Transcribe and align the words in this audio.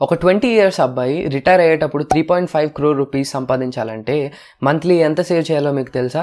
ఒక 0.00 0.14
twenty 0.14 0.48
years 0.48 0.78
అబ్బాయి 0.80 1.14
retire 1.26 1.60
అయ్యేటప్పుడు 1.60 2.04
three 2.04 2.22
point 2.22 2.50
five 2.50 2.70
crore 2.70 2.98
rupees 2.98 3.30
సంపాదించాలంటే 3.30 4.16
మంత్లీ 4.62 4.96
ఎంత 4.98 5.20
సేవ్ 5.20 5.44
చేయాలో 5.50 5.72
మీకు 5.72 5.90
తెలుసా? 5.90 6.22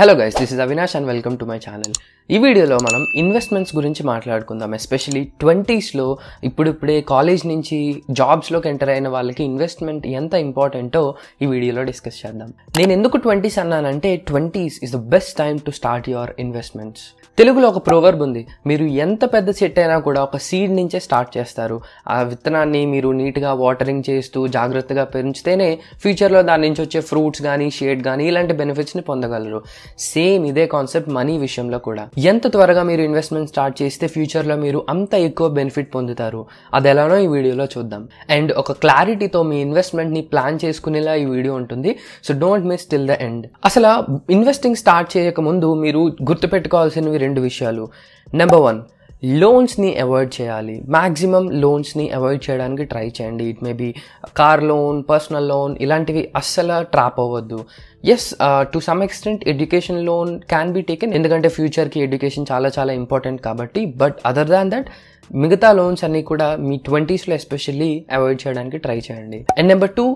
Hello 0.00 0.12
guys 0.18 0.36
this 0.40 0.52
is 0.54 0.60
Avinash 0.64 0.92
and 0.96 1.08
welcome 1.10 1.34
to 1.40 1.46
my 1.50 1.56
channel 1.64 1.96
ఈ 2.30 2.36
వీడియోలో 2.44 2.76
మనం 2.86 3.02
ఇన్వెస్ట్మెంట్స్ 3.22 3.72
గురించి 3.78 4.02
మాట్లాడుకుందాం 4.10 4.70
ఎస్పెషలీ 4.78 5.22
ట్వంటీస్లో 5.42 6.06
ఇప్పుడిప్పుడే 6.48 6.96
కాలేజ్ 7.12 7.42
నుంచి 7.52 7.78
జాబ్స్లోకి 8.20 8.68
ఎంటర్ 8.72 8.92
అయిన 8.94 9.08
వాళ్ళకి 9.16 9.42
ఇన్వెస్ట్మెంట్ 9.50 10.04
ఎంత 10.20 10.34
ఇంపార్టెంటో 10.46 11.02
ఈ 11.42 11.46
వీడియోలో 11.52 11.82
డిస్కస్ 11.90 12.20
చేద్దాం. 12.22 12.50
నేను 12.78 12.92
ఎందుకు 12.98 13.16
twenties 13.24 13.58
అన్నానంటే 13.62 14.12
twenties 14.30 14.78
is 14.86 14.94
the 14.96 15.00
best 15.14 15.34
time 15.42 15.56
to 15.66 15.72
start 15.80 16.08
your 16.12 16.32
investments 16.44 17.04
తెలుగులో 17.38 17.66
ఒక 17.72 17.80
ప్రోవర్బ్ 17.88 18.22
ఉంది 18.28 18.40
మీరు 18.70 18.86
ఎంత 19.04 19.22
పెద్ద 19.34 19.48
చెట్టు 19.58 19.78
అయినా 19.82 19.98
కూడా 20.06 20.20
ఒక 20.28 20.38
సీడ్ 20.46 20.72
నుంచే 20.78 20.98
స్టార్ట్ 21.04 21.30
చేస్తారు. 21.36 21.76
ఆ 22.14 22.16
విత్తనాన్ని 22.30 22.82
మీరు 22.94 23.10
నీట్గా 23.20 23.52
వాటరింగ్ 23.64 24.04
చేస్తూ 24.08 24.40
జాగ్రత్తగా 24.56 25.04
పెంచితేనే 25.14 25.68
ఫ్యూచర్లో 26.02 26.42
దాని 26.50 26.64
నుంచి 26.68 26.82
వచ్చే 26.86 27.02
ఫ్రూట్స్ 27.10 27.42
కానీ 27.48 27.68
షేడ్ 27.78 28.02
కానీ 28.08 28.24
ఇలాంటి 28.32 28.56
బెనిఫిట్స్ని 28.62 29.04
పొందగలరు. 29.10 29.60
సేమ్ 29.98 30.46
ఇదే 30.46 30.66
కాన్సెప్ట్ 30.66 31.10
మనీ 31.10 31.38
విషయంలో 31.38 31.78
కూడా. 31.78 32.08
ఎంత 32.18 32.46
త్వరగా 32.46 32.82
మీరు 32.82 33.02
ఇన్వెస్ట్మెంట్ 33.02 33.50
స్టార్ట్ 33.50 33.82
చేస్తే 33.82 34.06
ఫ్యూచర్లో 34.06 34.56
మీరు 34.56 34.86
అంత 34.88 35.14
ఎక్కువ 35.14 35.48
బెనిఫిట్ 35.48 35.94
పొందుతారు? 35.94 36.46
అది 36.74 36.88
ఎలానో 36.88 37.16
ఈ 37.16 37.26
వీడియోలో 37.26 37.64
చూద్దాం. 37.64 38.08
అండ్ 38.30 38.52
ఒక 38.52 38.72
క్లారిటీతో 38.72 39.42
మీ 39.42 39.60
ఇన్వెస్ట్మెంట్ని 39.60 40.22
ప్లాన్ 40.22 40.58
చేసుకునేలా 40.64 41.14
ఈ 41.14 41.24
వీడియో 41.24 41.54
ఉంటుంది. 41.54 41.98
So 42.24 42.34
don't 42.38 42.66
miss 42.66 42.86
till 42.86 43.08
the 43.08 43.10
end. 43.10 43.46
అసలు 43.64 44.04
ఇన్వెస్టింగ్ 44.32 44.76
స్టార్ట్ 44.76 45.16
చేయక 45.16 45.40
ముందు 45.40 45.74
మీరు 45.74 45.98
గుర్తుపెట్టుకోవాల్సినవి 45.98 47.16
రెండు 47.16 47.40
విషయాలు. 47.40 47.88
నెంబర్ 48.34 48.60
వన్ 48.60 48.80
లోన్స్ని 49.24 49.98
అవాయిడ్ 49.98 50.40
చేయాలి. 50.40 50.82
మ్యాక్సిమం 50.88 51.50
లోన్స్ని 51.60 52.10
అవాయిడ్ 52.10 52.50
చేయడానికి 52.50 52.84
ట్రై 52.84 53.12
చేయండి. 53.20 53.44
It 53.44 53.64
may 53.64 53.72
be 53.72 53.94
car 54.36 54.64
loan 54.64 55.04
personal 55.10 55.48
loan 55.48 55.76
ఇలాంటివి 55.80 56.28
అస్సలు 56.36 56.84
ట్రాప్ 56.84 57.20
అవ్వద్దు. 57.20 57.64
Yes 58.04 58.26
to 58.72 58.78
some 58.80 59.02
extent 59.02 59.42
education 59.48 59.98
loan 60.04 60.30
can 60.44 60.72
be 60.72 60.82
taken 60.82 61.12
ఎందుకంటే 61.12 61.48
ఫ్యూచర్కి 61.48 62.00
ఎడ్యుకేషన్ 62.00 62.46
చాలా 62.50 62.68
చాలా 62.78 62.92
ఇంపార్టెంట్ 62.92 63.40
కాబట్టి 63.40 63.82
బట్ 64.02 64.18
అదర్ 64.24 64.48
దాన్ 64.48 64.70
దట్ 64.70 64.88
మిగతా 65.30 65.68
లోన్స్ 65.78 66.02
అన్నీ 66.06 66.22
కూడా 66.30 66.46
మీ 66.68 66.76
ట్వంటీస్లో 66.86 67.34
ఎస్పెషల్లీ 67.40 67.90
అవాయిడ్ 68.16 68.40
చేయడానికి 68.42 68.78
ట్రై 68.84 68.96
చేయండి. 69.06 69.38
And 69.56 69.68
number 69.72 69.92
two 69.98 70.06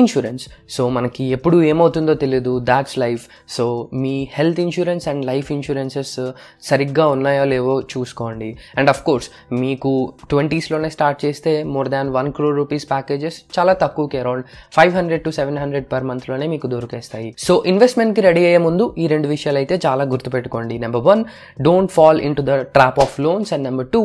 insurance 0.00 0.44
so 0.74 0.82
మనకి 0.96 1.24
ఎప్పుడు 1.36 1.56
ఏమవుతుందో 1.70 2.14
తెలియదు 2.22 2.52
that's 2.70 2.96
life. 3.04 3.24
So 3.56 3.64
me 4.02 4.14
health 4.36 4.60
insurance 4.64 5.06
and 5.12 5.24
life 5.30 5.52
insurances 5.56 6.14
సరిగ్గా 6.70 7.06
ఉన్నాయో 7.06 7.44
లేవో 7.52 7.76
చూసుకోండి. 7.92 8.50
అండ్ 8.78 8.90
అఫ్ 8.94 9.02
కోర్స్ 9.08 9.28
మీకు 9.62 9.92
ట్వంటీస్లోనే 10.32 10.90
స్టార్ట్ 10.96 11.20
చేస్తే 11.24 11.52
more 11.74 11.90
than 11.94 12.10
one 12.18 12.30
crore 12.38 12.56
rupees 12.60 12.86
packages 12.94 13.38
చాలా 13.58 13.74
తక్కువకి 13.84 14.18
around 14.22 14.44
five 14.78 14.92
hundred 14.98 15.24
to 15.26 15.32
seven 15.38 15.58
hundred 15.62 15.86
per 15.92 16.06
మంత్లోనే 16.10 16.48
మీకు 16.54 16.66
దొరికేస్తాయి. 16.74 17.30
సో 17.46 17.54
ఇన్వెస్ట్మెంట్కి 17.72 18.22
రెడీ 18.28 18.44
అయ్యే 18.50 18.62
ముందు 18.66 18.86
ఈ 18.98 19.06
రెండు 19.14 19.28
విషయాలు 19.34 19.58
అయితే 19.62 19.76
చాలా 19.86 20.04
గుర్తుపెట్టుకోండి. 20.14 20.74
Number 20.86 21.04
one 21.10 21.24
don't 21.68 21.92
fall 21.98 22.20
in 22.28 22.36
to 22.40 22.44
the 22.50 22.60
trap 22.76 23.00
of 23.06 23.16
loans. 23.26 23.52
And 23.54 23.64
number 23.70 23.88
two 23.96 24.02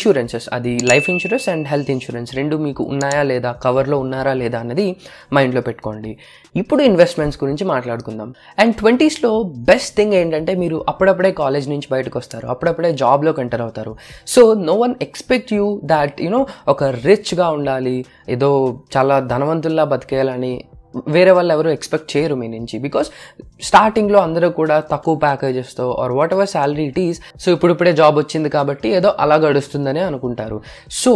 insurances 0.00 0.48
అది 0.52 0.78
life 0.78 1.10
insurance 1.10 1.48
and 1.48 1.68
health 1.68 1.90
insurance 1.90 2.30
రెండు 2.36 2.56
మీకు 2.56 2.82
ఉన్నాయా 2.84 3.22
లేదా 3.22 3.52
కవర్లో 3.52 3.98
ఉన్నారా 3.98 4.32
లేదా 4.32 4.58
అన్నది 4.58 4.96
మైండ్లో 5.34 5.60
పెట్టుకోండి. 5.60 6.18
ఇప్పుడు 6.56 6.82
ఇన్వెస్ట్మెంట్స్ 6.82 7.38
గురించి 7.44 7.64
మాట్లాడుకుందాం. 7.64 8.34
అండ్ 8.58 8.76
ట్వంటీస్లో 8.76 9.42
బెస్ట్ 9.42 9.96
థింగ్ 9.96 10.12
ఏంటంటే 10.12 10.54
మీరు 10.54 10.84
అప్పుడప్పుడే 10.88 11.32
కాలేజ్ 11.32 11.68
నుంచి 11.68 11.88
బయటకు 11.92 12.18
వస్తారు 12.18 12.46
అప్పుడప్పుడే 12.46 12.92
జాబ్లోకి 12.92 13.40
ఎంటర్ 13.40 13.60
అవుతారు. 13.60 13.96
So 14.26 14.54
no 14.54 14.74
one 14.74 14.94
expect 15.02 15.52
you 15.52 15.80
that 15.84 16.22
you 16.22 16.46
know 16.68 16.84
రిచ్గా 16.84 17.50
ఉండాలి 17.50 18.04
ఏదో 18.28 18.50
చాలా 18.96 19.18
ధనవంతుల్లా 19.20 19.84
బతికేయాలని 19.84 20.64
వేరే 21.14 21.32
వాళ్ళు 21.36 21.52
ఎవరు 21.56 21.70
ఎక్స్పెక్ట్ 21.76 22.08
చేయరు 22.12 22.34
మీ 22.40 22.46
నుంచి. 22.54 22.76
బికాస్ 22.86 23.08
స్టార్టింగ్లో 23.68 24.18
అందరూ 24.26 24.48
కూడా 24.58 24.76
తక్కువ 24.92 25.14
ప్యాకేజెస్తో 25.24 25.86
or 26.02 26.12
what 26.18 26.32
ever 26.36 26.48
salary 26.54 26.84
it 26.90 27.00
is 27.04 27.18
so 27.42 27.48
ఇప్పుడిప్పుడే 27.56 27.92
జాబ్ 28.00 28.16
వచ్చింది 28.22 28.48
కాబట్టి 28.56 28.88
ఏదో 28.98 29.10
అలా 29.24 29.36
గడుస్తుందని 29.46 30.02
అనుకుంటారు. 30.08 30.58
సో 31.02 31.12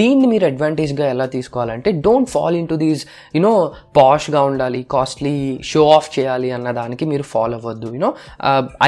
దీన్ని 0.00 0.26
మీరు 0.32 0.46
అడ్వాంటేజ్గా 0.50 1.06
ఎలా 1.14 1.26
తీసుకోవాలంటే 1.36 1.90
don't 2.06 2.30
fall 2.34 2.56
in 2.60 2.68
to 2.72 2.78
these 2.84 3.02
you 3.38 3.52
పాష్గా 3.98 4.42
ఉండాలి 4.50 4.80
కాస్ట్లీ 4.94 5.34
షో 5.70 5.82
ఆఫ్ 5.98 6.10
చేయాలి 6.18 6.50
అన్న 6.58 6.70
దానికి 6.80 7.04
మీరు 7.12 7.26
ఫాలో 7.32 7.56
అవ్వద్దు. 7.60 7.88
You know 7.96 8.12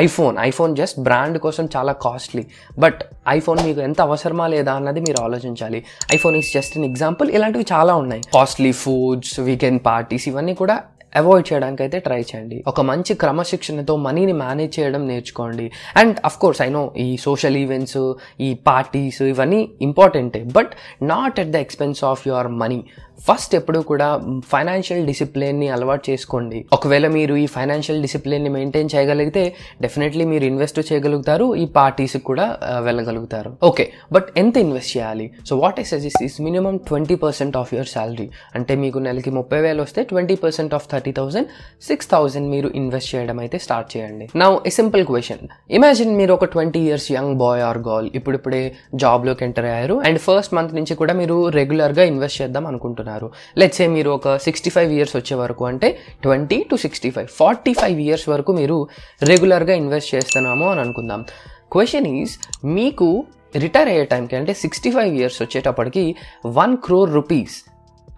iPhone 0.04 0.36
iPhone 0.48 0.72
just 0.82 0.98
brand 1.08 1.38
కోసం 1.46 1.64
చాలా 1.76 1.94
కాస్ట్లీ 2.06 2.44
బట్ 2.84 3.00
ఐఫోన్ 3.36 3.60
మీకు 3.66 3.80
ఎంత 3.88 4.00
అవసరమా 4.08 4.46
లేదా 4.54 4.72
అన్నది 4.78 5.00
మీరు 5.08 5.18
ఆలోచించాలి. 5.26 5.80
IPhone 6.16 6.36
is 6.40 6.50
just 6.56 6.74
an 6.78 6.86
example 6.90 7.28
ఇలాంటివి 7.36 7.66
చాలా 7.74 7.92
ఉన్నాయి. 8.02 8.22
కాస్ట్లీ 8.36 8.72
ఫుడ్స్ 8.82 9.34
వీకెండ్ 9.50 9.80
పార్టీస్ 9.90 10.21
ఇవన్నీ 10.28 10.54
కూడా 10.54 10.82
అవాయిడ్ 11.16 11.52
చేయడానికి 11.52 11.82
అయితే 11.82 11.98
ట్రై 11.98 12.20
చేయండి. 12.20 12.64
ఒక 12.66 12.80
మంచి 12.80 13.14
క్రమశిక్షణతో 13.14 13.96
మనీని 13.96 14.32
మేనేజ్ 14.32 14.80
చేయడం 14.80 15.08
నేర్చుకోండి. 15.08 15.70
And 15.96 16.16
of 16.24 16.38
course 16.38 16.62
I 16.62 16.68
know 16.68 16.92
ఈ 16.98 17.16
సోషల్ 17.16 17.56
ఈవెంట్స్ 17.56 18.14
ఈ 18.40 18.54
పార్టీస్ 18.54 19.22
ఇవన్నీ 19.22 19.70
ఇంపార్టెంటే 19.82 20.44
but 20.44 20.70
not 21.02 21.40
at 21.40 21.50
the 21.50 21.56
expense 21.56 22.04
of 22.04 22.28
your 22.28 22.48
money 22.48 22.84
first 23.18 23.52
ఎప్పుడు 23.58 23.78
కూడా 23.90 24.06
ఫైనాన్షియల్ 24.52 25.02
డిసిప్లిన్ని 25.08 25.66
అలవాటు 25.74 26.02
చేసుకోండి. 26.10 26.58
ఒకవేళ 26.76 27.06
మీరు 27.16 27.34
ఈ 27.42 27.44
ఫైనాన్షియల్ 27.56 28.00
డిసిప్లిన్ని 28.04 28.50
మెయింటైన్ 28.56 28.88
చేయగలిగితే 28.94 29.42
డెఫినెట్లీ 29.84 30.24
మీరు 30.32 30.44
ఇన్వెస్ట్ 30.50 30.80
చేయగలుగుతారు 30.88 31.46
ఈ 31.62 31.64
పార్టీస్కి 31.76 32.22
కూడా 32.30 32.46
వెళ్ళగలుగుతారు. 32.86 33.50
ఓకే 33.68 33.84
బట్ 34.16 34.28
ఎంత 34.42 34.56
ఇన్వెస్ట్ 34.64 34.92
చేయాలి? 34.96 35.26
So 35.48 35.56
what 35.62 35.78
I 35.82 35.84
suggest 35.92 36.22
is 36.28 36.38
minimum 36.46 36.76
twenty 36.88 37.18
percent 37.24 37.58
of 37.60 37.70
your 37.76 37.90
salary 37.94 38.28
అంటే 38.60 38.76
మీకు 38.84 38.98
నెలకి 39.06 39.32
ముప్పై 39.38 39.60
వేలు 39.66 39.82
వస్తే 39.86 40.02
twenty 40.12 40.36
percent 40.44 40.74
of 40.78 40.88
thirty 40.94 41.12
thousand 41.20 41.48
six 41.90 42.10
thousand 42.14 42.50
మీరు 42.54 42.70
ఇన్వెస్ట్ 42.80 43.10
చేయడం 43.14 43.38
అయితే 43.44 43.60
స్టార్ట్ 43.66 43.90
చేయండి. 43.94 44.26
నా 44.42 44.48
ఎ 44.70 44.74
సింపుల్ 44.78 45.04
క్వశ్చన్ 45.12 45.44
ఇమాజిన్ 45.78 46.12
మీరు 46.22 46.34
ఒక 46.38 46.50
twenty 46.56 46.82
years 46.88 47.08
young 47.18 47.36
boy 47.44 47.64
or 47.68 47.82
girl 47.88 48.10
ఇప్పుడిప్పుడే 48.20 48.62
జాబ్లోకి 49.04 49.44
ఎంటర్ 49.48 49.70
అయ్యారు 49.70 49.98
అండ్ 50.08 50.20
ఫస్ట్ 50.26 50.54
మంత్ 50.58 50.76
నుంచి 50.80 50.96
కూడా 51.02 51.16
మీరు 51.22 51.38
రెగ్యులర్గా 51.60 52.06
ఇన్వెస్ట్ 52.12 52.40
చేద్దాం 52.42 52.66
అనుకుంటున్నారు. 52.72 53.00
లెట్స్ 53.02 53.58
లెట్సే 53.58 53.86
మీరు 53.86 54.10
ఒక 54.10 54.36
సిక్స్టీ 54.36 54.70
ఫైవ్ 54.70 54.92
ఇయర్స్ 54.92 55.16
వచ్చే 55.16 55.34
వరకు 55.36 55.64
అంటే 55.64 55.98
twenty 56.22 56.66
to 56.70 56.76
sixty 56.76 57.10
five 57.10 57.28
forty 57.28 57.72
five 57.72 58.00
years 58.00 58.28
వరకు 58.28 58.52
మీరు 58.52 58.88
రెగ్యులర్గా 59.22 59.74
ఇన్వెస్ట్ 59.74 60.14
చేస్తున్నాము 60.14 60.70
అని 60.70 60.80
అనుకుందాం. 60.80 61.24
క్వశ్చన్ 61.72 62.06
ఈజ్ 62.06 62.38
మీకు 62.64 63.24
రిటైర్ 63.56 63.88
అయ్యే 63.88 64.04
టైంకి 64.04 64.36
అంటే 64.36 64.54
సిక్స్టీ 64.54 64.90
ఫైవ్ 64.90 65.14
ఇయర్స్ 65.14 65.42
వచ్చేటప్పటికి 65.42 66.16
వన్ 66.46 66.76
క్రోర్ 66.76 67.12
రూపీస్ 67.12 67.64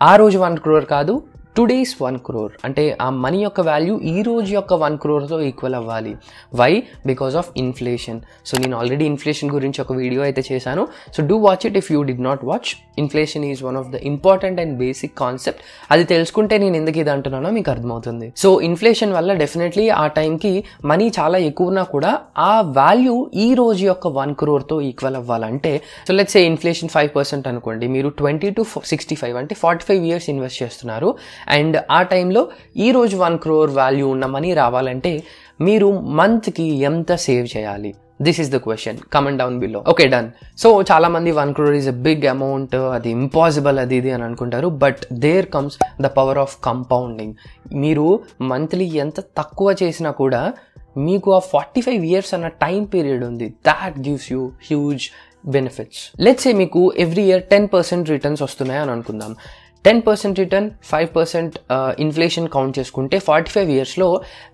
ఆ 0.03 0.17
రోజు 0.17 0.39
వన్ 0.39 0.59
క్రోర్ 0.59 0.87
కాదు 0.87 1.23
టుడేస్ 1.59 1.93
వన్ 2.05 2.17
క్రోర్ 2.27 2.53
అంటే 2.67 2.85
ఆ 3.05 3.09
మనీ 3.25 3.41
యొక్క 3.45 3.61
వాల్యూ 3.69 3.93
ఈ 4.13 4.15
రోజు 4.29 4.51
యొక్క 4.57 4.73
వన్ 4.83 4.97
క్రోర్తో 5.03 5.37
ఈక్వల్ 5.49 5.77
అవ్వాలి. 5.81 6.13
Why 6.61 6.73
because 7.11 7.35
of 7.41 7.51
inflation 7.63 8.19
so 8.49 8.55
నేను 8.63 8.75
ఆల్రెడీ 8.81 9.05
ఇన్ఫ్లేషన్ 9.13 9.51
గురించి 9.57 9.79
ఒక 9.85 9.93
వీడియో 10.01 10.23
అయితే 10.29 10.43
చేశాను. 10.49 10.83
So 11.15 11.23
do 11.29 11.37
watch 11.45 11.65
it 11.69 11.77
if 11.81 11.91
you 11.95 12.01
did 12.09 12.23
not 12.29 12.43
watch 12.51 12.71
inflation 13.03 13.45
is 13.51 13.61
one 13.67 13.77
of 13.83 13.91
the 13.93 14.01
important 14.11 14.59
and 14.63 14.75
basic 14.83 15.15
concept 15.23 15.63
అది 15.97 16.05
తెలుసుకుంటే 16.15 16.59
నేను 16.65 16.77
ఎందుకు 16.81 17.01
ఇది 17.03 17.13
అంటున్నానో 17.15 17.53
మీకు 17.59 17.71
అర్థమవుతుంది. 17.75 18.27
సో 18.43 18.49
ఇన్ఫ్లేషన్ 18.71 19.15
వల్ల 19.19 19.31
డెఫినెట్లీ 19.43 19.87
ఆ 20.03 20.05
టైంకి 20.19 20.53
మనీ 20.93 21.07
చాలా 21.19 21.41
ఎక్కువనా 21.51 21.85
కూడా 21.95 22.13
ఆ 22.51 22.53
వాల్యూ 22.81 23.17
ఈ 23.47 23.49
రోజు 23.63 23.83
యొక్క 23.91 24.07
వన్ 24.19 24.35
క్రోర్తో 24.43 24.79
ఈక్వల్ 24.91 25.21
అవ్వాలంటే 25.23 25.75
so 26.09 26.19
let's 26.19 26.39
a 26.43 26.45
inflation 26.53 26.93
five 26.97 27.13
percent 27.17 27.49
అనుకోండి. 27.53 27.87
మీరు 27.97 28.11
ట్వంటీ 28.21 28.53
టు 28.59 28.65
సిక్స్టీ 28.93 29.19
ఫైవ్ 29.23 29.39
అంటే 29.45 29.55
ఫార్టీ 29.65 29.87
ఫైవ్ 29.91 30.05
ఇయర్స్ 30.11 30.29
ఇన్వెస్ట్ 30.35 30.61
చేస్తున్నారు. 30.65 31.11
అండ్ 31.49 31.77
ఆ 31.91 32.03
టైంలో 32.03 32.49
ఈరోజు 32.77 33.17
వన్ 33.17 33.39
క్రోర్ 33.39 33.71
వాల్యూ 33.71 34.09
ఉన్న 34.09 34.27
మనీ 34.27 34.55
రావాలంటే 34.55 35.23
మీరు 35.61 35.91
మంత్కి 35.91 36.63
ఎంత 36.63 37.15
సేవ్ 37.15 37.57
చేయాలి? 37.57 37.95
This 38.23 38.41
is 38.41 38.51
the 38.51 38.57
question 38.57 38.99
comment 39.13 39.39
down 39.39 39.61
below 39.61 39.85
okay 39.89 40.07
done 40.07 40.29
so 40.59 40.83
చాలా 40.83 41.09
మంది 41.09 41.31
one 41.31 41.55
crore 41.55 41.75
is 41.75 41.89
a 41.89 41.93
big 41.93 42.25
amount 42.25 42.75
అది 42.75 43.11
ఇంపాసిబుల్ 43.11 43.79
అది 43.79 43.97
ఇది 43.97 44.11
అని 44.11 44.25
అనుకుంటారు 44.25 44.69
but 44.69 44.99
there 45.13 45.47
comes 45.47 45.79
the 46.01 46.07
power 46.07 46.39
of 46.39 46.57
compounding 46.65 47.35
మీరు 47.75 48.21
మంత్లీ 48.41 48.85
ఎంత 48.85 49.21
తక్కువ 49.21 49.77
చేసినా 49.83 50.11
కూడా 50.11 50.55
మీకు 50.97 51.33
ఆ 51.33 51.39
ఫార్టీ 51.39 51.81
ఫైవ్ 51.81 52.05
ఇయర్స్ 52.05 52.35
అన్న 52.35 52.49
టైం 52.49 52.85
పీరియడ్ 52.85 53.25
ఉంది. 53.25 53.49
That 53.49 53.99
gives 53.99 54.33
you 54.33 54.53
huge 54.71 55.11
benefits 55.47 56.21
let's 56.21 56.49
a 56.49 56.53
మీకు 56.53 56.93
every 56.99 57.23
year 57.23 57.43
ten 57.43 57.69
percent 57.75 58.11
returns 58.11 58.43
వస్తున్నాయి 58.43 58.81
అని 58.81 58.91
అనుకుందాం. 58.91 59.37
Ten 59.85 60.01
percent 60.03 60.39
return 60.39 60.69
five 60.83 61.09
percent 61.17 61.55
inflation 61.99 62.49
count 62.49 62.79
చేసుకుంటే 62.79 63.19
ఫార్టీ 63.19 63.51
ఫైవ్ 63.51 63.71
ఇయర్స్లో 63.71 64.09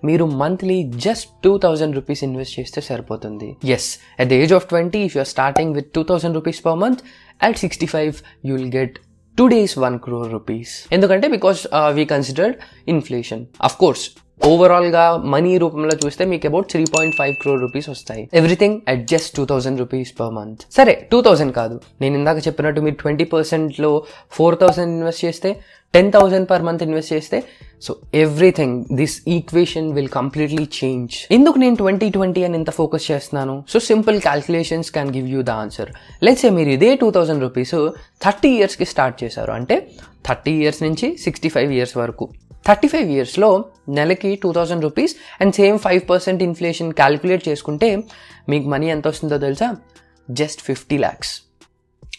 మీరు 0.05 0.25
monthly 0.25 0.83
just 0.95 1.29
two 1.43 1.57
thousand 1.57 1.95
rupees 1.95 2.23
invest 2.23 2.59
చేస్తే 2.59 2.81
సరిపోతుంది. 2.81 3.49
As 3.65 3.99
at 4.19 4.29
the 4.29 4.33
age 4.33 4.53
of 4.53 4.67
twenty 4.67 5.01
if 5.03 5.15
you're 5.17 5.27
starting 5.27 5.75
with 5.75 5.87
two 5.95 6.03
thousand 6.03 6.35
rupees 6.35 6.65
per 6.65 6.75
month 6.75 7.01
at 7.43 7.57
sixty 7.57 7.85
five 7.85 8.13
you 8.45 8.57
will 8.57 8.73
get 8.75 8.97
today's 9.47 9.77
one 9.79 9.99
crore 9.99 10.31
rupees 10.31 10.71
ఎందుకంటే 10.91 11.27
because 11.27 11.67
we 11.93 12.05
considered 12.05 12.55
inflation 12.87 13.45
of 13.61 13.77
course 13.77 14.03
ఓవరాల్గా 14.49 15.03
money 15.33 15.51
రూపంలో 15.63 15.95
చూస్తే 16.03 16.23
మీకు 16.31 16.45
about 16.49 16.67
three 16.71 16.83
point 16.93 17.15
five 17.17 17.33
crore 17.41 17.59
rupees 17.63 17.87
వస్తాయి. 17.93 18.23
Everything 18.39 18.77
at 18.91 19.03
just 19.11 19.31
two 19.37 19.43
thousand 19.51 19.79
rupees 19.81 20.11
per 20.19 20.31
month 20.37 20.61
సరే 20.77 20.93
two 21.11 21.17
thousand 21.27 21.53
కాదు. 21.59 21.75
నేను 22.03 22.15
ఇందాక 22.19 22.39
చెప్పినట్టు 22.47 22.81
మీరు 22.85 22.97
ట్వంటీ 23.03 23.27
పర్సెంట్లో 23.35 23.91
ఫోర్ 24.37 24.57
థౌసండ్ 24.63 24.91
ఇన్వెస్ట్ 24.97 25.23
చేస్తే 25.25 25.51
ten 25.93 26.09
thousand 26.15 26.47
per 26.51 26.63
month 26.67 26.83
invest 26.87 27.11
చేస్తే 27.15 27.37
so 27.85 27.91
everything 28.23 28.75
this 28.99 29.15
equation 29.37 29.87
will 29.97 30.11
completely 30.19 30.65
change 30.79 31.15
ఎందుకు 31.37 31.57
నేను 31.63 31.75
ట్వంటీ 31.81 32.09
ట్వంటీ 32.17 32.43
అని 32.47 32.55
ఇంత 32.61 32.71
ఫోకస్ 32.81 33.05
చేస్తున్నాను? 33.11 33.55
So 33.73 33.79
simple 33.91 34.19
calculations 34.27 34.91
can 34.97 35.11
give 35.17 35.27
you 35.35 35.41
the 35.49 35.57
answer 35.63 35.91
let's 36.27 36.45
మీరు 36.59 36.71
ఇదే 36.77 36.91
టూ 37.03 37.09
థౌసండ్ 37.17 37.43
రూపీస్ 37.47 37.75
థర్టీ 38.25 38.51
ఇయర్స్కి 38.59 38.87
స్టార్ట్ 38.93 39.17
చేశారు. 39.23 39.53
అంటే 39.59 39.77
థర్టీ 40.29 40.55
ఇయర్స్ 40.63 40.81
నుంచి 40.87 41.09
సిక్స్టీ 41.25 41.51
ఫైవ్ 41.57 41.71
ఇయర్స్ 41.79 41.97
వరకు. 42.03 42.27
థర్టీ 42.67 42.87
ఫైవ్ 42.87 43.11
ఇయర్స్లో 43.11 43.65
నెలకి 43.89 44.35
two 44.35 44.53
thousand 44.53 44.83
rupees 44.83 45.15
and 45.41 45.55
same 45.55 45.79
five 45.79 46.09
percent 46.09 46.43
inflation 46.43 46.91
calculate 46.93 47.49
చేసుకుంటే 47.49 48.03
మీకు 48.49 48.67
మనీ 48.69 48.89
ఎంత 48.89 49.07
వస్తుందో 49.07 49.37
తెలుసా? 49.37 49.75
Just 50.31 50.61
fifty 50.61 50.97
lakhs. 50.97 51.41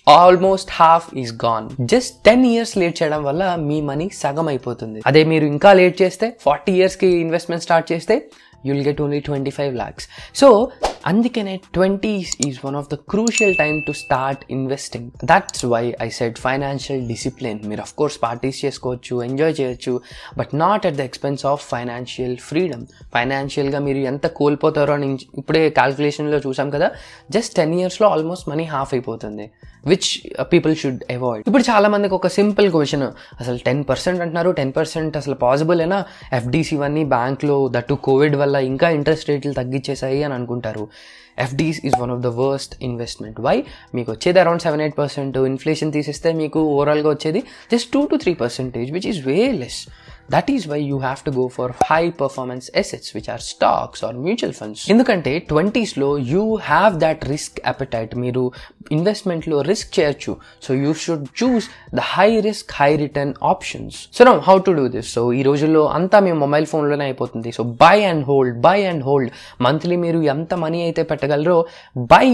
Almost 0.09 0.71
half 0.73 1.15
is 1.15 1.33
gone. 1.33 1.69
Just 1.81 2.25
ten 2.25 2.47
years 2.47 2.79
late 2.79 3.03
చేయడం 3.03 3.25
వల్ల 3.25 3.55
మీ 3.55 3.81
మనీ 3.81 4.11
సగం 4.15 4.49
అయిపోతుంది. 4.49 5.03
అదే 5.07 5.25
మీరు 5.25 5.45
ఇంకా 5.45 5.73
లేట్ 5.73 6.03
చేస్తే 6.03 6.37
ఫార్టీ 6.41 6.73
ఇయర్స్కి 6.73 7.07
ఇన్వెస్ట్మెంట్ 7.07 7.63
స్టార్ట్ 7.63 7.93
చేస్తే 7.93 8.17
you'll 8.65 8.85
get 8.87 9.01
only 9.01 9.21
twenty 9.21 9.51
five 9.51 9.75
lakhs 9.75 10.07
so 10.35 10.49
అందుకనే 11.07 11.55
twenties 11.73 12.33
is 12.47 12.59
one 12.65 12.77
of 12.77 12.89
the 12.91 12.97
crucial 13.11 13.55
time 13.57 13.79
to 13.87 13.93
start 13.93 14.43
investing 14.51 15.09
that's 15.25 15.65
why 15.65 15.83
I 16.03 16.09
said 16.11 16.37
financial 16.39 17.03
discipline 17.09 17.61
మీరు 17.65 17.81
అఫ్ 17.81 17.95
కోర్స్ 17.95 18.19
పార్టీస్ 18.23 18.59
చేసుకోవచ్చు 18.65 19.17
ఎంజాయ్ 19.25 19.55
చేయొచ్చు 19.61 19.95
but 20.39 20.53
not 20.57 20.87
at 20.87 20.97
the 20.97 21.01
expense 21.01 21.45
of 21.47 21.65
financial 21.71 22.37
freedom 22.49 22.85
ఫైనాన్షియల్గా 23.15 23.79
మీరు 23.79 24.03
ఎంత 24.13 24.27
కోల్పోతారో 24.37 24.95
అని 24.95 25.09
ఇప్పుడే 25.39 25.65
క్యాల్కులేషన్లో 25.71 26.41
చూసాం 26.47 26.71
కదా 26.71 26.91
జస్ట్ 27.31 27.55
టెన్ 27.57 27.75
ఇయర్స్లో 27.75 28.09
ఆల్మోస్ట్ 28.09 28.47
మనీ 28.49 28.67
హాఫ్ 28.73 28.95
అయిపోతుంది 28.95 29.47
విచ్ 29.87 30.09
పీపుల్ 30.53 30.75
షుడ్ 30.77 31.01
అవాయిడ్ 31.11 31.45
ఇప్పుడు 31.49 31.65
చాలా 31.71 31.89
మందికి 31.89 32.15
ఒక 32.15 32.29
సింపుల్ 32.37 32.69
క్వశ్చన్ 32.71 33.07
అసలు 33.41 33.59
టెన్ 33.59 33.81
పర్సెంట్ 33.85 34.21
అంటున్నారు 34.21 34.51
టెన్ 34.53 34.73
పర్సెంట్ 34.73 35.17
అసలు 35.17 35.37
పాసిబుల్ 35.41 35.81
అయినా 35.81 35.99
ఎఫ్డీస్ 36.33 36.71
ఇవన్నీ 36.75 37.05
బ్యాంక్లో 37.15 37.57
దట్టు 37.69 37.95
కోవిడ్ 38.05 38.37
వల్ల 38.37 38.52
ఇంకా 38.59 38.91
ఇంట్రెస్ట్ 38.91 39.29
రేట్లు 39.29 39.53
తగ్గించేసాయి 39.53 40.23
అని 40.23 40.35
అనుకుంటారు. 40.35 40.89
FDs 41.39 41.81
is 41.85 42.01
one 42.01 42.11
of 42.11 42.21
the 42.21 42.27
worst 42.27 42.75
investment 42.83 43.41
why 43.41 43.65
మీకు 43.95 44.13
వచ్చేది 44.13 44.41
around 44.41 44.63
seven 44.63 44.81
eight 44.81 44.99
percent 44.99 45.39
inflation 45.39 45.93
తీసేస్తే 45.93 46.33
మీకు 46.33 46.61
ఓవరాల్గా 46.61 47.09
వచ్చేది 47.09 47.43
just 47.73 47.93
two 47.93 48.07
to 48.07 48.17
three 48.17 48.35
percentage 48.35 48.93
which 48.93 49.07
is 49.07 49.27
way 49.27 49.53
less 49.53 49.89
that 50.29 50.51
is 50.55 50.67
why 50.73 50.81
you 50.91 50.99
have 51.07 51.23
to 51.29 51.33
go 51.41 51.47
for 51.57 51.73
high 51.91 52.03
performance 52.23 52.67
assets 52.83 53.11
which 53.17 53.31
are 53.35 53.43
stocks 53.53 54.03
or 54.09 54.17
mutual 54.27 54.55
funds 54.61 54.85
ఎందుకంటే 54.95 55.33
ట్వంటీస్లో 55.53 56.11
you 56.35 56.45
have 56.71 56.95
that 57.05 57.25
risk 57.35 57.59
appetite 57.73 58.15
మీరు 58.25 58.45
ఇన్వెస్ట్మెంట్లో 58.97 59.57
risk 59.69 59.91
చేయొచ్చు. 59.99 60.33
So 60.65 60.71
you 60.85 60.91
should 61.03 61.27
choose 61.41 61.67
the 61.99 62.03
high 62.15 62.29
risk 62.47 62.73
high 62.81 62.91
return 63.03 63.33
options 63.53 63.99
so 64.17 64.25
know 64.29 64.35
how 64.49 64.57
to 64.67 64.73
do 64.79 64.85
this 64.95 65.11
so 65.17 65.23
ఈ 65.41 65.43
రోజుల్లో 65.51 65.83
అంతా 65.99 66.19
మీ 66.27 66.33
mobile 66.45 66.67
ఫోన్లోనే 66.73 67.05
అయిపోతుంది. 67.09 67.51
So 67.59 67.63
buy 67.83 67.97
and 68.11 68.25
hold 68.31 68.57
buy 68.67 68.79
and 68.91 69.05
hold 69.09 69.31
monthly 69.67 69.97
మీరు 70.05 70.21
ఎంత 70.35 70.55
మనీ 70.65 70.81
అయితే 70.89 71.03
పెట్టగలరో 71.11 71.59
buy 72.15 72.27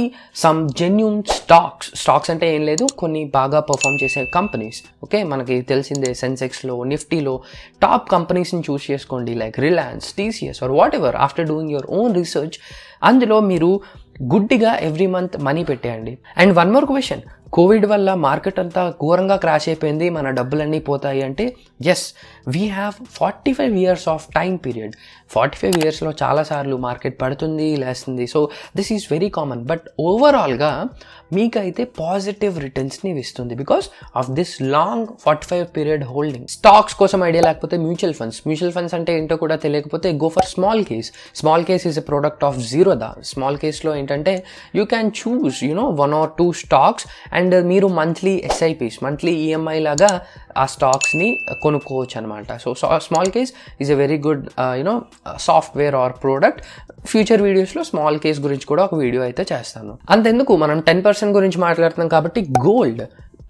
some 0.45 0.63
genuine 0.81 1.21
stocks 1.37 1.91
stocks 2.03 2.31
అంటే 2.35 2.47
ఏం 2.57 2.65
లేదు 2.71 2.87
కొన్ని 3.03 3.23
బాగా 3.39 3.61
పర్ఫామ్ 3.71 3.99
చేసే 4.03 4.23
కంపెనీస్ 4.39 4.81
ఓకే 5.05 5.21
మనకి 5.33 5.57
తెలిసిందే 5.73 6.13
సెన్సెక్స్లో 6.23 6.77
నిఫ్టీలో 6.93 7.35
టాప్ 7.83 8.11
కంపెనీస్ని 8.11 8.63
చూస్ 8.71 8.91
చేసుకోండి 8.91 9.35
like 9.35 9.61
Reliance 9.61 10.13
TCS 10.13 10.63
or 10.63 10.73
whatever 10.95 11.17
after 11.17 11.47
doing 11.47 11.71
your 11.71 11.87
own 11.91 12.15
research 12.15 12.57
అందులో 13.05 13.41
మీరు 13.41 13.81
గుడ్డిగా 14.23 14.75
ఎవ్రీ 14.75 15.07
మంత్ 15.07 15.41
మనీ 15.41 15.65
పెట్టేయండి. 15.65 16.19
And 16.37 16.53
one 16.57 16.71
more 16.73 16.85
question 16.85 17.21
Covid 17.53 17.87
వల్ల 17.87 18.09
మార్కెట్ 18.15 18.59
అంతా 18.63 18.83
ఘోరంగా 19.05 19.37
క్రాష్ 19.37 19.69
అయిపోయింది 19.69 20.07
మన 20.11 20.31
డబ్బులన్నీ 20.39 20.81
పోతాయి 20.89 21.23
అంటే 21.23 21.45
yes 21.93 22.05
we 22.55 22.65
have 22.79 22.95
forty 23.19 23.53
five 23.53 23.75
years 23.83 24.07
of 24.15 24.25
time 24.35 24.53
period 24.57 24.95
forty 25.35 25.57
five 25.61 25.75
ఇయర్స్లో 25.83 26.11
చాలాసార్లు 26.23 26.77
మార్కెట్ 26.77 27.17
పడుతుంది 27.23 27.77
లేస్తుంది. 27.77 28.27
So 28.27 28.41
this 28.77 28.91
is 28.97 29.07
very 29.13 29.31
common 29.39 29.63
but 29.71 29.87
ఓవరాల్గా 30.01 30.71
మీకైతే 31.37 31.83
పాజిటివ్ 32.01 32.55
రిటర్న్స్ని 32.67 33.11
ఇస్తుంది. 33.25 33.55
Because 33.63 33.87
of 34.21 34.29
this 34.39 34.55
long 34.77 35.09
forty 35.25 35.47
five 35.51 35.65
period 35.77 36.05
holding 36.13 36.47
stocks 36.57 36.95
కోసం 37.01 37.21
ఐడియా 37.31 37.43
లేకపోతే 37.49 37.77
మ్యూచువల్ 37.87 38.15
ఫండ్స్ 38.21 38.39
మ్యూచువల్ 38.49 38.73
ఫండ్స్ 38.77 38.95
అంటే 38.99 39.13
ఏంటో 39.19 39.37
కూడా 39.45 39.57
తెలియకపోతే 39.65 40.09
go 40.23 40.29
for 40.37 40.49
small 40.55 40.83
case 40.91 41.09
small 41.41 41.65
case 41.71 41.85
is 41.91 41.99
a 42.03 42.05
product 42.11 42.45
of 42.49 42.59
Zerodha 43.03 43.11
small 43.33 43.59
కేస్లో 43.65 43.93
ఏంటంటే 44.01 44.35
you 44.79 44.85
can 44.95 45.11
choose 45.21 45.59
you know 45.69 45.87
one 46.03 46.15
or 46.21 46.31
two 46.41 46.47
stocks 46.63 47.07
and 47.33 47.38
and 47.39 47.57
మీరు 47.71 47.89
monthly 48.01 48.35
SIPs 48.49 48.99
monthly 49.07 49.35
EMI 49.45 49.79
లాగా 49.89 50.11
ఆ 50.63 50.67
స్టాక్స్ని 50.75 51.29
కొనుక్కోవచ్చు 51.63 52.17
అనమాట 52.21 52.57
so 52.65 52.75
small 53.07 53.31
case 53.37 53.53
is 53.81 53.93
a 53.97 53.99
very 54.03 54.19
good 54.27 54.45
you know 54.81 54.97
software 55.49 55.97
or 56.03 56.15
product 56.25 56.61
future 57.07 57.43
వీడియోస్లో 57.43 57.83
small 57.91 58.19
case 58.25 58.41
గురించి 58.47 58.67
కూడా 58.73 58.85
ఒక 58.89 58.97
వీడియో 59.05 59.23
అయితే 59.29 59.43
చేస్తాను. 59.53 59.93
అంతెందుకు? 60.11 60.53
మనం 60.65 60.79
టెన్ 60.89 61.03
పర్సెంట్ 61.07 61.35
గురించి 61.39 61.59
మాట్లాడుతున్నాం 61.67 62.09
కాబట్టి 62.17 62.41
గోల్డ్ 62.67 63.03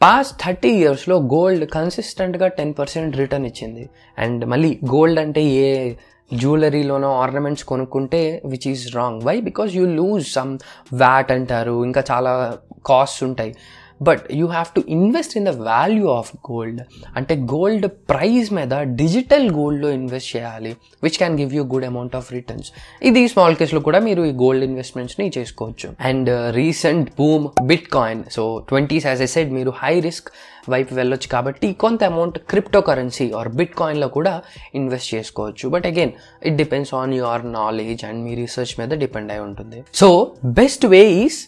పాస్ట్ 0.03 0.35
థర్టీ 0.45 0.71
ఇయర్స్లో 0.81 1.17
గోల్డ్ 1.35 1.65
కన్సిస్టెంట్గా 1.71 2.49
టెన్ 2.59 2.75
పర్సెంట్ 2.79 3.17
రిటర్న్ 3.17 3.47
ఇచ్చింది. 3.47 3.85
అండ్ 4.19 4.43
మళ్ళీ 4.53 4.71
గోల్డ్ 4.95 5.21
అంటే 5.25 5.43
ఏ 5.63 5.71
జ్యువెలరీలోనో 6.33 7.11
ఆర్నమెంట్స్ 7.23 7.65
కొనుక్కుంటే 7.65 8.21
which 8.53 8.67
is 8.69 8.85
wrong 8.97 9.21
why 9.29 9.35
because 9.49 9.71
you 9.79 9.85
lose 10.01 10.27
some 10.33 10.53
VAT 10.93 11.31
అంటారు. 11.37 11.77
ఇంకా 11.85 12.03
చాలా 12.11 12.33
కాస్ట్స్ 12.91 13.23
ఉంటాయి. 13.31 13.53
But 14.07 14.25
you 14.39 14.47
have 14.47 14.69
to 14.75 14.81
invest 14.97 15.33
in 15.39 15.47
the 15.49 15.53
value 15.69 16.09
of 16.17 16.29
gold 16.49 16.81
అంటే 17.19 17.35
గోల్డ్ 17.53 17.87
ప్రైస్ 18.11 18.49
మీద 18.59 18.75
డిజిటల్ 19.01 19.47
గోల్డ్లో 19.57 19.89
ఇన్వెస్ట్ 19.97 20.29
చేయాలి 20.35 20.73
which 21.05 21.17
can 21.21 21.37
give 21.41 21.55
you 21.57 21.63
good 21.73 21.87
amount 21.89 22.15
of 22.19 22.29
returns 22.37 22.69
ఇది 23.11 23.23
small 23.33 23.57
కేస్లో 23.61 23.81
కూడా 23.89 24.01
మీరు 24.09 24.25
ఈ 24.31 24.33
గోల్డ్ 24.45 24.65
ఇన్వెస్ట్మెంట్స్ని 24.69 25.27
చేసుకోవచ్చు. 25.37 25.89
And 26.11 26.31
recent 26.59 27.09
boom 27.21 27.49
bitcoin 27.97 28.23
so 28.37 28.45
twenties 28.69 29.07
as 29.11 29.23
I 29.27 29.29
said 29.35 29.51
మీరు 29.59 29.73
హై 29.81 29.95
రిస్క్ 30.09 30.31
వైపు 30.75 30.95
వెళ్ళొచ్చు 31.01 31.29
కాబట్టి 31.35 31.71
కొంత 31.85 32.05
అమౌంట్ 32.13 32.39
క్రిప్టో 32.53 32.83
కరెన్సీ 32.91 33.27
ఆర్ 33.41 33.51
బిట్ 33.61 33.75
కాయిన్లో 33.81 34.09
కూడా 34.19 34.35
ఇన్వెస్ట్ 34.81 35.11
చేసుకోవచ్చు. 35.15 35.67
But 35.75 35.89
again 35.91 36.13
it 36.51 36.57
depends 36.63 36.95
on 37.01 37.15
your 37.21 37.45
knowledge 37.59 38.05
and 38.11 38.23
me 38.29 38.35
research 38.43 38.75
మీద 38.83 39.01
డిపెండ్ 39.05 39.33
అయి 39.37 39.45
ఉంటుంది. 39.49 39.81
So 40.03 40.09
best 40.61 40.87
way 40.95 41.03
is 41.25 41.41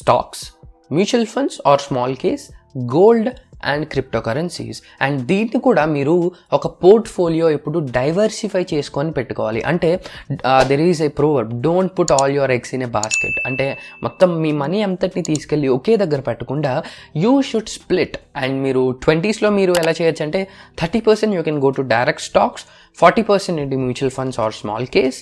stocks 0.00 0.44
mutual 0.90 1.26
funds 1.26 1.58
or 1.66 1.80
small 1.80 2.16
case 2.16 2.46
gold 2.94 3.28
and 3.70 3.84
crypto 3.92 4.20
currencies 4.20 4.78
and 5.04 5.16
దీన్ని 5.26 5.58
కూడా 5.60 5.84
మీరు 5.94 6.12
ఒక 6.52 6.66
పోర్ట్ఫోలియో 6.82 7.46
ఇప్పుడు 7.50 7.78
డైవర్సిఫై 7.96 8.62
చేసుకొని 8.72 9.10
పెట్టుకోవాలి. 9.12 9.60
అంటే 9.70 9.90
there 10.70 10.80
is 10.80 11.00
a 11.02 11.08
proverb 11.20 11.52
don't 11.62 11.92
put 11.98 12.12
all 12.12 12.34
your 12.36 12.52
eggs 12.56 12.74
in 12.74 12.82
a 12.82 12.90
basket 12.98 13.38
అంటే 13.46 13.66
మొత్తం 14.02 14.30
మీ 14.42 14.52
మనీ 14.62 14.82
అంతటిని 14.82 15.24
తీసుకెళ్ళి 15.30 15.68
ఒకే 15.68 15.96
దగ్గర 15.96 16.20
పెట్టకుండా 16.20 16.74
యూ 17.16 17.32
షుడ్ 17.50 17.72
స్ప్లిట్ 17.78 18.16
అండ్ 18.36 18.56
మీరు 18.66 18.84
ట్వంటీస్లో 19.06 19.50
మీరు 19.50 19.74
ఎలా 19.82 19.94
చేయొచ్చు 20.00 20.24
అంటే 20.24 20.42
thirty 20.82 21.02
percent 21.08 21.34
you 21.38 21.42
can 21.42 21.60
go 21.66 21.70
to 21.70 21.82
direct 21.96 22.24
stocks 22.30 22.64
forty 22.98 23.22
percent 23.22 23.60
into 23.60 23.76
mutual 23.76 24.10
funds 24.10 24.40
or 24.40 24.52
small 24.52 24.86
case 24.86 25.18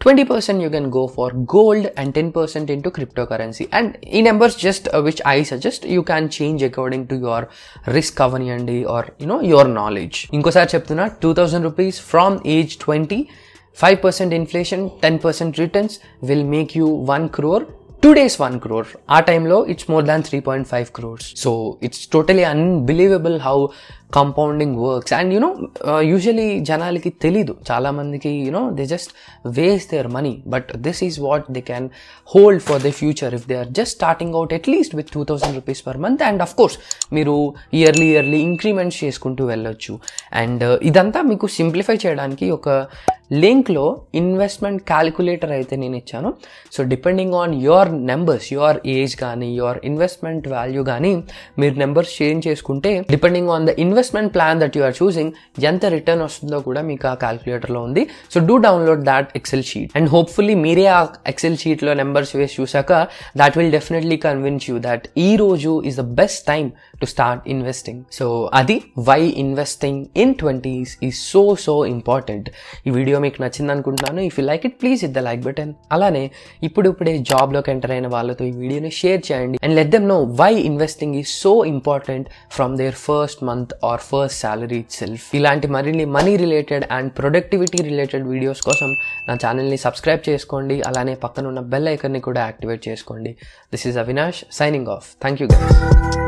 20% 0.00 0.60
you 0.60 0.70
can 0.70 0.90
go 0.90 1.08
for 1.08 1.30
gold 1.46 1.86
and 1.96 2.14
10% 2.14 2.68
into 2.68 2.90
cryptocurrency 2.90 3.66
and 3.72 3.96
in 4.02 4.24
numbers 4.24 4.54
just 4.56 4.88
uh, 4.88 5.00
which 5.00 5.20
i 5.26 5.42
suggest 5.42 5.84
you 5.86 6.02
can 6.02 6.28
change 6.28 6.62
according 6.62 7.06
to 7.06 7.16
your 7.18 7.40
risk 7.96 8.20
అవనియండి 8.26 8.78
or 8.86 9.02
you 9.22 9.28
know 9.30 9.40
your 9.52 9.64
knowledge 9.76 10.18
ఇంకోసారి 10.36 10.70
చెప్తున్నా 10.74 11.06
two 11.24 11.30
thousand 11.38 11.66
rupees 11.68 11.98
from 12.12 12.36
age 12.56 12.74
twenty 12.84 13.20
five 13.78 13.98
percent 14.04 14.34
inflation 14.40 14.84
ten 15.04 15.18
percent 15.24 15.58
returns 15.64 15.96
will 16.28 16.46
make 16.56 16.72
you 16.80 16.86
one 17.12 17.26
crore 17.38 17.64
today's 18.18 18.36
one 18.44 18.56
crore 18.64 18.88
ఆ 19.16 19.18
టైంలో 19.28 19.58
it's 19.72 19.88
more 19.92 20.04
than 20.10 20.24
three 20.28 20.38
point 20.48 20.68
five 20.72 20.88
crores 20.98 21.28
so 21.42 21.50
it's 21.86 22.02
totally 22.14 22.44
unbelievable 22.54 23.38
how 23.48 23.56
Compounding 24.17 24.75
works 24.85 25.13
and 25.17 25.31
you know 25.35 25.49
usually 26.11 26.47
జనాలకి 26.69 27.11
తెలీదు. 27.25 27.53
చాలామందికి 27.69 28.31
you know 28.45 28.63
they 28.79 28.85
just 28.93 29.11
waste 29.59 29.91
their 29.95 30.09
money 30.17 30.33
but 30.55 30.69
this 30.87 31.01
is 31.07 31.17
what 31.27 31.47
they 31.57 31.63
can 31.69 31.87
hold 32.33 32.63
for 32.67 32.81
the 32.87 32.91
future 32.99 33.35
if 33.39 33.47
they 33.51 33.57
are 33.61 33.71
just 33.79 33.95
starting 33.99 34.35
out 34.41 34.53
at least 34.59 34.95
with 34.99 35.11
two 35.17 35.23
thousand 35.31 35.55
rupees 35.59 35.83
per 35.87 36.01
month 36.05 36.23
and 36.29 36.43
of 36.47 36.55
course 36.59 36.77
మీరు 37.17 37.37
yearly 37.79 38.09
yearly 38.15 38.41
increments 38.51 38.99
చేసుకుంటూ 39.05 39.45
వెళ్ళొచ్చు. 39.53 39.95
And 40.43 40.65
ఇదంతా 40.91 41.21
మీకు 41.31 41.47
simplify 41.59 41.97
చేయడానికి 42.05 42.47
ఒక 42.59 42.69
లింక్లో 43.43 43.83
investment 44.19 44.81
calculator 44.89 45.51
అయితే 45.57 45.75
నేను 45.81 45.95
ఇచ్చాను. 45.99 46.29
So 46.75 46.79
depending 46.93 47.35
on 47.41 47.53
your 47.65 47.89
numbers 48.09 48.47
your 48.53 48.77
age 48.93 49.13
కానీ 49.21 49.47
యువర్ 49.59 49.77
ఇన్వెస్ట్మెంట్ 49.89 50.47
వాల్యూ 50.55 50.81
కానీ 50.89 51.11
మీరు 51.61 51.75
నెంబర్స్ 51.83 52.11
చేంజ్ 52.17 52.41
చేసుకుంటే 52.47 52.91
depending 53.13 53.51
on 53.55 53.65
the 53.69 53.73
invest 53.83 53.99
investment 54.01 54.31
plan 54.35 54.59
that 54.61 54.75
you 54.77 54.83
are 54.87 54.95
choosing 54.99 55.31
ఎంత 55.69 55.85
రిటర్న్ 55.95 56.21
వస్తుందో 56.25 56.57
కూడా 56.67 56.81
మీకు 56.89 57.05
ఆ 57.11 57.15
క్యాల్కులేటర్లో 57.23 57.79
ఉంది. 57.87 58.03
So 58.33 58.37
do 58.49 58.55
download 58.65 59.03
that 59.09 59.27
Excel 59.39 59.65
sheet 59.71 59.91
and 59.97 60.09
hopefully 60.15 60.55
మీరే 60.65 60.85
ఆ 60.97 60.99
ఎక్సెల్ 61.31 61.57
షీట్లో 61.63 61.91
నెంబర్స్ 62.01 62.31
వేసి 62.39 62.55
చూసాక 62.59 62.91
that 63.41 63.55
will 63.59 63.73
definitely 63.77 64.17
convince 64.27 64.65
you 64.69 64.75
that 64.87 65.03
ఈ 65.25 65.29
రోజు 65.43 65.71
is 65.89 65.97
the 66.01 66.05
best 66.21 66.41
time 66.51 66.65
to 67.01 67.07
start 67.13 67.43
investing 67.55 68.01
so 68.17 68.25
అది 68.61 68.77
why 69.09 69.19
investing 69.43 70.01
in 70.23 70.33
twenties 70.41 70.93
is 71.09 71.19
so 71.31 71.43
so 71.65 71.75
important 71.95 72.49
ఈ 72.87 72.95
video 72.97 73.19
మీకు 73.25 73.39
నచ్చింది 73.45 73.73
అనుకుంటున్నాను. 73.75 74.21
If 74.29 74.39
you 74.39 74.45
like 74.51 74.65
it 74.69 74.77
please 74.83 75.03
hit 75.09 75.15
the 75.19 75.23
like 75.29 75.43
button 75.49 75.73
అలానే 75.97 76.25
ఇప్పుడిప్పుడే 76.69 77.15
జాబ్లోకి 77.31 77.71
ఎంటర్ 77.75 77.95
అయిన 77.97 78.09
వాళ్ళతో 78.15 78.43
ఈ 78.49 78.53
వీడియోని 78.63 78.93
షేర్ 79.01 79.21
చేయండి. 79.29 79.59
And 79.65 79.75
let 79.81 79.93
them 79.97 80.09
know 80.15 80.19
why 80.43 80.51
investing 80.71 81.15
is 81.21 81.31
so 81.45 81.53
important 81.75 82.27
from 82.57 82.73
their 82.81 82.97
first 83.07 83.41
month 83.49 83.71
or 83.89 83.90
or 83.91 84.03
first 84.09 84.37
salary 84.43 84.79
itself 84.99 85.25
ఇలాంటి 85.39 85.69
మరిన్ని 85.75 86.05
money 86.17 86.33
related 86.43 86.85
and 86.97 87.11
productivity 87.19 87.81
related 87.89 88.25
videos 88.33 88.63
కోసం 88.69 88.91
నా 89.29 89.35
ఛానల్ని 89.43 89.79
సబ్స్క్రైబ్ 89.85 90.23
చేసుకోండి. 90.29 90.77
అలానే 90.89 91.15
పక్కన 91.25 91.45
ఉన్న 91.53 91.63
బెల్ 91.73 91.89
ఐకన్ని 91.95 92.23
కూడా 92.29 92.41
యాక్టివేట్ 92.49 92.83
చేసుకోండి. 92.89 93.33
This 93.73 93.87
is 93.91 93.99
Avinash 94.05 94.41
signing 94.61 94.91
off 94.97 95.07
thank 95.23 95.41
you 95.43 95.47
guys 95.53 96.20